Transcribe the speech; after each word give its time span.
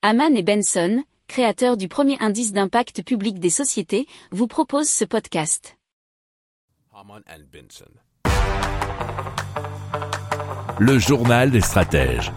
Haman 0.00 0.36
et 0.36 0.44
Benson, 0.44 1.02
créateurs 1.26 1.76
du 1.76 1.88
premier 1.88 2.16
indice 2.20 2.52
d'impact 2.52 3.02
public 3.02 3.40
des 3.40 3.50
sociétés, 3.50 4.06
vous 4.30 4.46
proposent 4.46 4.88
ce 4.88 5.04
podcast. 5.04 5.76
Benson. 7.52 7.90
Le 10.78 10.98
journal 11.00 11.50
des 11.50 11.60
stratèges. 11.60 12.30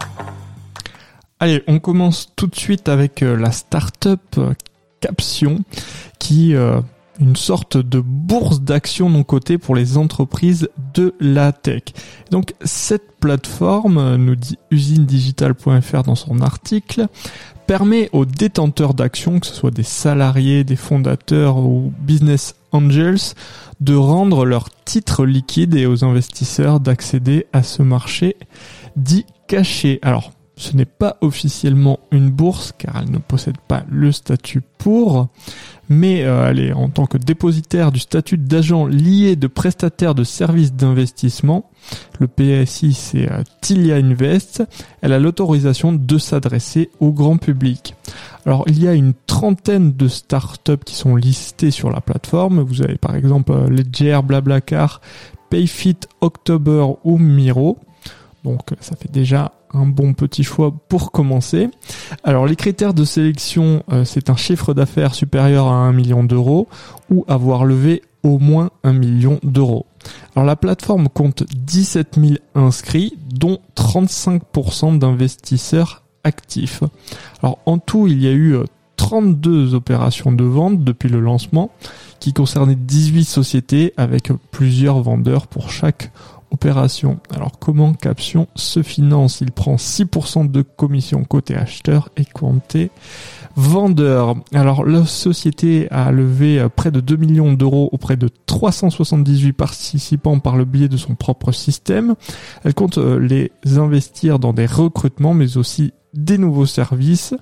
Allez, 1.39 1.63
on 1.67 1.77
commence 1.77 2.33
tout 2.35 2.47
de 2.47 2.55
suite 2.55 2.89
avec 2.89 3.21
euh, 3.21 3.35
la 3.35 3.51
start-up 3.51 4.21
euh, 4.39 4.53
Caption 4.99 5.59
qui 6.17 6.55
euh, 6.55 6.81
une 7.19 7.35
sorte 7.35 7.77
de 7.77 7.99
bourse 7.99 8.61
d'actions 8.61 9.09
non 9.09 9.23
cotée 9.23 9.57
pour 9.57 9.75
les 9.75 9.97
entreprises 9.97 10.69
de 10.93 11.13
la 11.19 11.51
tech. 11.51 11.83
Donc 12.31 12.55
cette 12.63 13.19
plateforme, 13.19 14.15
nous 14.15 14.35
dit 14.35 14.57
usinedigital.fr 14.71 16.03
dans 16.03 16.15
son 16.15 16.41
article, 16.41 17.07
permet 17.67 18.09
aux 18.11 18.25
détenteurs 18.25 18.93
d'actions, 18.93 19.39
que 19.39 19.47
ce 19.47 19.53
soit 19.53 19.71
des 19.71 19.83
salariés, 19.83 20.63
des 20.63 20.75
fondateurs 20.75 21.57
ou 21.57 21.93
business 21.99 22.55
angels, 22.71 23.35
de 23.79 23.95
rendre 23.95 24.45
leurs 24.45 24.69
titres 24.83 25.25
liquides 25.25 25.75
et 25.75 25.85
aux 25.85 26.03
investisseurs 26.03 26.79
d'accéder 26.79 27.47
à 27.53 27.63
ce 27.63 27.81
marché 27.81 28.35
dit 28.95 29.25
caché. 29.47 29.99
Alors, 30.01 30.31
ce 30.61 30.77
n'est 30.77 30.85
pas 30.85 31.17
officiellement 31.21 31.99
une 32.11 32.29
bourse 32.29 32.73
car 32.77 33.01
elle 33.01 33.11
ne 33.11 33.17
possède 33.17 33.57
pas 33.57 33.83
le 33.89 34.11
statut 34.11 34.61
pour, 34.77 35.27
mais 35.89 36.23
euh, 36.23 36.49
elle 36.49 36.59
est 36.59 36.71
en 36.71 36.87
tant 36.87 37.07
que 37.07 37.17
dépositaire 37.17 37.91
du 37.91 37.99
statut 37.99 38.37
d'agent 38.37 38.85
lié 38.85 39.35
de 39.35 39.47
prestataire 39.47 40.13
de 40.13 40.23
services 40.23 40.73
d'investissement. 40.73 41.69
Le 42.19 42.27
PSI, 42.27 42.93
c'est 42.93 43.31
euh, 43.31 43.43
Tilia 43.61 43.95
Invest. 43.95 44.63
Elle 45.01 45.13
a 45.13 45.19
l'autorisation 45.19 45.93
de 45.93 46.17
s'adresser 46.17 46.91
au 46.99 47.11
grand 47.11 47.37
public. 47.37 47.95
Alors, 48.45 48.63
il 48.67 48.81
y 48.81 48.87
a 48.87 48.93
une 48.93 49.13
trentaine 49.25 49.93
de 49.93 50.07
startups 50.07 50.83
qui 50.85 50.95
sont 50.95 51.15
listées 51.15 51.71
sur 51.71 51.89
la 51.89 52.01
plateforme. 52.01 52.61
Vous 52.61 52.83
avez 52.83 52.97
par 52.97 53.15
exemple 53.15 53.51
euh, 53.51 53.67
Ledger, 53.67 54.19
Blablacar, 54.23 55.01
Payfit, 55.49 55.97
October 56.21 56.85
ou 57.03 57.17
Miro. 57.17 57.79
Donc 58.43 58.69
ça 58.79 58.95
fait 58.95 59.11
déjà 59.11 59.51
un 59.73 59.85
bon 59.85 60.13
petit 60.13 60.43
choix 60.43 60.73
pour 60.89 61.11
commencer. 61.11 61.69
Alors 62.23 62.45
les 62.45 62.55
critères 62.55 62.93
de 62.93 63.03
sélection, 63.03 63.83
euh, 63.91 64.03
c'est 64.03 64.29
un 64.29 64.35
chiffre 64.35 64.73
d'affaires 64.73 65.13
supérieur 65.13 65.67
à 65.67 65.75
1 65.75 65.93
million 65.93 66.23
d'euros 66.23 66.67
ou 67.09 67.25
avoir 67.27 67.65
levé 67.65 68.01
au 68.23 68.39
moins 68.39 68.71
1 68.83 68.93
million 68.93 69.39
d'euros. 69.43 69.85
Alors 70.35 70.45
la 70.45 70.55
plateforme 70.55 71.09
compte 71.09 71.43
17 71.53 72.19
000 72.19 72.33
inscrits, 72.55 73.17
dont 73.33 73.59
35% 73.75 74.97
d'investisseurs 74.97 76.03
actifs. 76.23 76.83
Alors 77.41 77.59
en 77.65 77.77
tout, 77.77 78.07
il 78.07 78.21
y 78.21 78.27
a 78.27 78.31
eu 78.31 78.57
32 78.97 79.73
euh, 79.73 79.75
opérations 79.75 80.31
de 80.31 80.43
vente 80.43 80.83
depuis 80.83 81.09
le 81.09 81.19
lancement 81.19 81.71
qui 82.19 82.33
concernaient 82.33 82.75
18 82.75 83.25
sociétés 83.25 83.93
avec 83.97 84.31
plusieurs 84.51 85.01
vendeurs 85.01 85.47
pour 85.47 85.71
chaque 85.71 86.11
opération. 86.51 87.19
Alors 87.33 87.59
comment 87.59 87.93
Caption 87.93 88.47
se 88.55 88.83
finance? 88.83 89.41
Il 89.41 89.51
prend 89.51 89.75
6% 89.75 90.49
de 90.49 90.61
commission 90.61 91.23
côté 91.23 91.55
acheteur 91.55 92.09
et 92.17 92.25
côté 92.25 92.91
vendeur. 93.55 94.35
Alors 94.53 94.85
la 94.85 95.05
société 95.05 95.89
a 95.91 96.11
levé 96.11 96.65
près 96.75 96.91
de 96.91 96.99
2 96.99 97.15
millions 97.15 97.53
d'euros 97.53 97.89
auprès 97.91 98.17
de 98.17 98.29
378 98.45 99.53
participants 99.53 100.39
par 100.39 100.57
le 100.57 100.65
biais 100.65 100.87
de 100.87 100.97
son 100.97 101.15
propre 101.15 101.51
système. 101.51 102.15
Elle 102.63 102.73
compte 102.73 102.97
euh, 102.97 103.19
les 103.19 103.51
investir 103.77 104.39
dans 104.39 104.53
des 104.53 104.65
recrutements 104.65 105.33
mais 105.33 105.57
aussi 105.57 105.93
des 106.13 106.37
nouveaux 106.37 106.65
services 106.65 107.33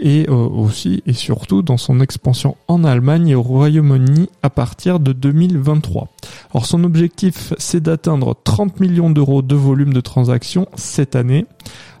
et 0.00 0.26
euh, 0.28 0.32
aussi 0.32 1.02
et 1.06 1.12
surtout 1.12 1.62
dans 1.62 1.76
son 1.76 2.00
expansion 2.00 2.56
en 2.68 2.84
Allemagne 2.84 3.28
et 3.28 3.34
au 3.34 3.42
Royaume-Uni 3.42 4.28
à 4.42 4.50
partir 4.50 5.00
de 5.00 5.12
2023. 5.12 6.08
Alors 6.52 6.66
son 6.66 6.84
objectif 6.84 7.54
c'est 7.58 7.82
d'atteindre 7.82 8.36
30 8.44 8.80
millions 8.80 9.10
d'euros 9.10 9.42
de 9.42 9.54
volume 9.54 9.92
de 9.92 10.00
transactions 10.00 10.66
cette 10.74 11.16
année. 11.16 11.46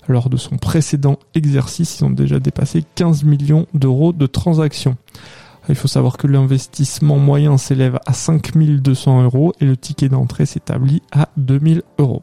Lors 0.08 0.30
de 0.30 0.36
son 0.36 0.56
précédent 0.56 1.18
exercice, 1.34 1.98
ils 1.98 2.04
ont 2.04 2.10
déjà 2.10 2.38
dépassé 2.38 2.84
15 2.94 3.24
millions 3.24 3.66
d'euros 3.74 4.12
de 4.12 4.26
transactions. 4.26 4.96
Il 5.68 5.74
faut 5.74 5.88
savoir 5.88 6.16
que 6.16 6.28
l'investissement 6.28 7.18
moyen 7.18 7.56
s'élève 7.56 7.98
à 8.06 8.12
5200 8.12 9.24
euros 9.24 9.52
et 9.60 9.64
le 9.64 9.76
ticket 9.76 10.08
d'entrée 10.08 10.46
s'établit 10.46 11.02
à 11.10 11.28
2000 11.36 11.82
euros. 11.98 12.22